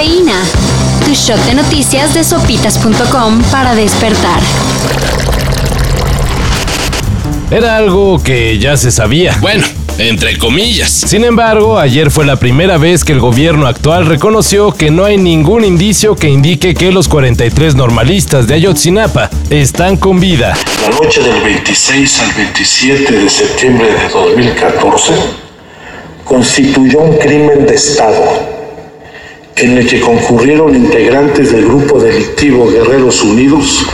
[0.00, 0.42] Cafeína.
[1.04, 4.40] Tu shot de noticias de sopitas.com para despertar.
[7.50, 9.36] Era algo que ya se sabía.
[9.42, 9.62] Bueno,
[9.98, 10.90] entre comillas.
[10.90, 15.18] Sin embargo, ayer fue la primera vez que el gobierno actual reconoció que no hay
[15.18, 20.56] ningún indicio que indique que los 43 normalistas de Ayotzinapa están con vida.
[20.80, 25.12] La noche del 26 al 27 de septiembre de 2014
[26.24, 28.49] constituyó un crimen de Estado
[29.60, 33.84] en el que concurrieron integrantes del grupo delictivo Guerreros Unidos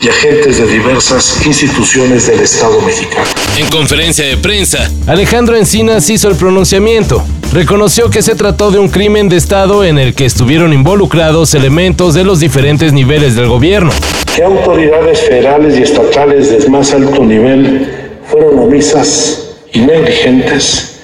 [0.00, 3.26] y agentes de diversas instituciones del Estado mexicano.
[3.56, 7.24] En conferencia de prensa, Alejandro Encinas hizo el pronunciamiento.
[7.52, 12.14] Reconoció que se trató de un crimen de Estado en el que estuvieron involucrados elementos
[12.14, 13.90] de los diferentes niveles del gobierno.
[14.36, 17.90] Que autoridades federales y estatales del más alto nivel
[18.30, 21.00] fueron omisas y negligentes,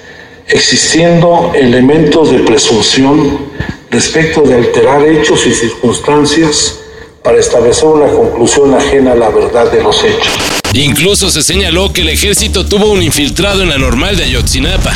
[0.47, 3.53] existiendo elementos de presunción
[3.95, 6.81] respecto de alterar hechos y circunstancias
[7.23, 10.33] para establecer una conclusión ajena a la verdad de los hechos.
[10.73, 14.93] Incluso se señaló que el ejército tuvo un infiltrado en la normal de Ayotzinapa.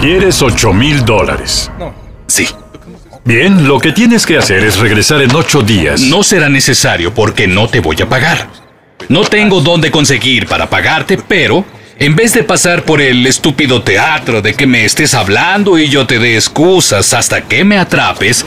[0.00, 1.70] ¿Quieres 8 mil dólares?
[2.26, 2.48] Sí.
[3.24, 6.00] Bien, lo que tienes que hacer es regresar en ocho días.
[6.00, 8.48] No será necesario porque no te voy a pagar.
[9.08, 11.64] No tengo dónde conseguir para pagarte, pero
[12.02, 16.04] en vez de pasar por el estúpido teatro de que me estés hablando y yo
[16.04, 18.44] te dé excusas hasta que me atrapes,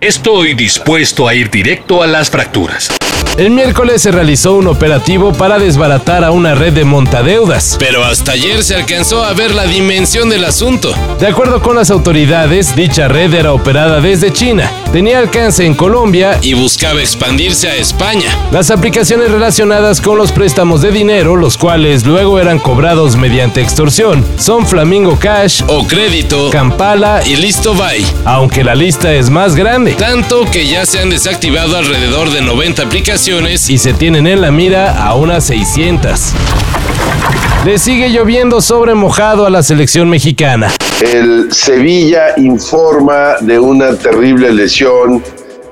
[0.00, 2.92] estoy dispuesto a ir directo a las fracturas.
[3.38, 7.76] El miércoles se realizó un operativo para desbaratar a una red de montadeudas.
[7.80, 10.94] Pero hasta ayer se alcanzó a ver la dimensión del asunto.
[11.18, 16.38] De acuerdo con las autoridades, dicha red era operada desde China, tenía alcance en Colombia
[16.42, 18.28] y buscaba expandirse a España.
[18.50, 24.24] Las aplicaciones relacionadas con los préstamos de dinero, los cuales luego eran cobrados mediante extorsión,
[24.36, 28.04] son Flamingo Cash o Crédito, Campala y Listo Buy.
[28.24, 29.94] Aunque la lista es más grande.
[29.94, 34.50] Tanto que ya se han desactivado alrededor de 90 aplicaciones y se tienen en la
[34.50, 36.32] mira a unas 600.
[37.64, 40.68] Le sigue lloviendo sobre mojado a la selección mexicana.
[41.02, 45.20] El Sevilla informa de una terrible lesión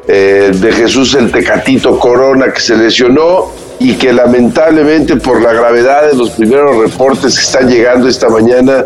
[0.08, 6.10] eh, de Jesús el Tecatito Corona que se lesionó y que lamentablemente por la gravedad
[6.10, 8.82] de los primeros reportes que están llegando esta mañana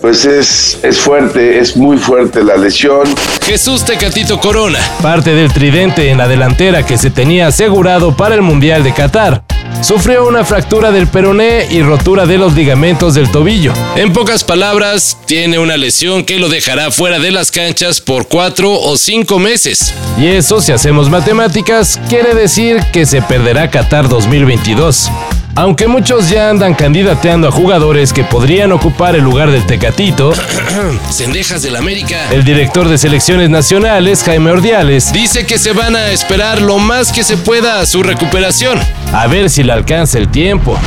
[0.00, 3.04] pues es, es fuerte, es muy fuerte la lesión.
[3.44, 4.80] Jesús Tecatito Corona.
[5.00, 9.44] Parte del tridente en la delantera que se tenía asegurado para el Mundial de Qatar.
[9.82, 13.72] Sufrió una fractura del peroné y rotura de los ligamentos del tobillo.
[13.96, 18.72] En pocas palabras, tiene una lesión que lo dejará fuera de las canchas por cuatro
[18.72, 19.94] o cinco meses.
[20.18, 25.10] Y eso, si hacemos matemáticas, quiere decir que se perderá Qatar 2022.
[25.56, 30.32] Aunque muchos ya andan candidateando a jugadores que podrían ocupar el lugar del Tecatito,
[31.10, 32.30] Cendejas del América.
[32.30, 37.12] El director de selecciones nacionales, Jaime Ordiales, dice que se van a esperar lo más
[37.12, 38.78] que se pueda a su recuperación.
[39.12, 40.78] A ver si le alcanza el tiempo.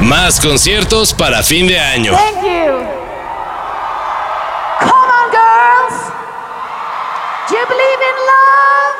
[0.00, 2.12] Más conciertos para fin de año.
[2.12, 2.95] Thank you.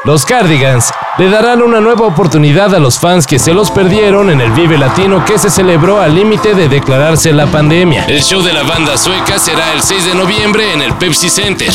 [0.04, 4.40] Los Cardigans le darán una nueva oportunidad a los fans que se los perdieron en
[4.40, 8.04] el Vive Latino que se celebró al límite de declararse la pandemia.
[8.04, 11.72] El show de la banda sueca será el 6 de noviembre en el Pepsi Center.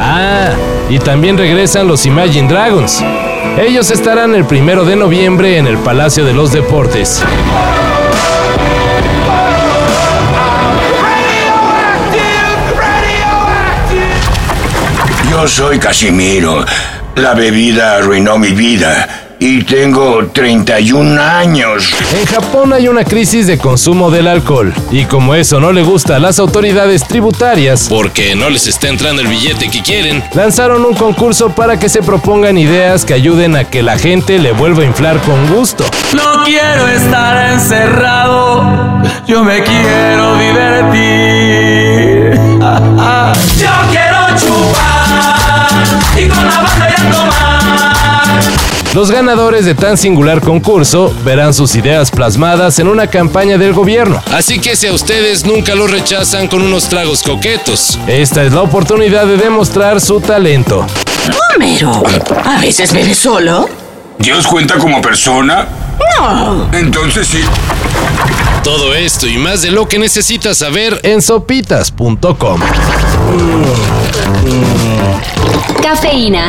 [0.00, 0.50] Ah,
[0.88, 3.04] y también regresan los Imagine Dragons.
[3.58, 7.22] Ellos estarán el primero de noviembre en el Palacio de los Deportes.
[15.36, 16.64] Yo soy Casimiro.
[17.16, 19.22] La bebida arruinó mi vida.
[19.38, 21.90] Y tengo 31 años.
[22.18, 24.72] En Japón hay una crisis de consumo del alcohol.
[24.90, 29.20] Y como eso no le gusta a las autoridades tributarias, Porque no les está entrando
[29.20, 30.24] el billete que quieren.
[30.32, 34.52] lanzaron un concurso para que se propongan ideas que ayuden a que la gente le
[34.52, 35.84] vuelva a inflar con gusto.
[36.14, 40.05] No quiero estar encerrado, yo me quiero
[48.96, 54.22] Los ganadores de tan singular concurso verán sus ideas plasmadas en una campaña del gobierno.
[54.32, 57.98] Así que si a ustedes nunca lo rechazan con unos tragos coquetos.
[58.06, 60.86] Esta es la oportunidad de demostrar su talento.
[61.54, 62.02] Homero,
[62.42, 63.68] ¿a veces bebes solo?
[64.18, 65.68] ¿Dios cuenta como persona?
[66.18, 66.70] No.
[66.72, 67.42] Entonces sí.
[68.64, 72.60] Todo esto y más de lo que necesitas saber En sopitas.com.
[75.82, 76.48] Cafeína.